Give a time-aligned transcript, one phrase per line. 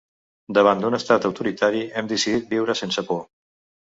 [0.57, 3.25] Davant d'un estat autoritari, hem decidit viure sense por.